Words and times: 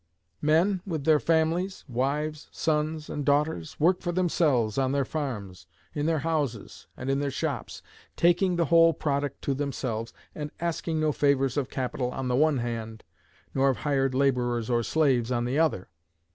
Men, 0.41 0.81
with 0.83 1.03
their 1.03 1.19
families 1.19 1.85
wives, 1.87 2.47
sons, 2.51 3.07
and 3.07 3.23
daughters 3.23 3.79
work 3.79 4.01
for 4.01 4.11
themselves, 4.11 4.79
on 4.79 4.93
their 4.93 5.05
farms, 5.05 5.67
in 5.93 6.07
their 6.07 6.17
houses, 6.25 6.87
and 6.97 7.07
in 7.11 7.19
their 7.19 7.29
shops, 7.29 7.83
taking 8.15 8.55
the 8.55 8.65
whole 8.73 8.95
product 8.95 9.43
to 9.43 9.53
themselves, 9.53 10.11
and 10.33 10.49
asking 10.59 10.99
no 10.99 11.11
favors 11.11 11.55
of 11.55 11.69
capital 11.69 12.09
on 12.09 12.29
the 12.29 12.35
one 12.35 12.57
hand, 12.57 13.03
nor 13.53 13.69
of 13.69 13.77
hired 13.85 14.15
laborers 14.15 14.71
or 14.71 14.81
slaves 14.81 15.31
on 15.31 15.45
the 15.45 15.59
other. 15.59 15.87